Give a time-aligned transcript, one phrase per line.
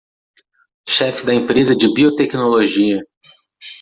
[0.89, 3.03] Chefe da empresa de biotecnologia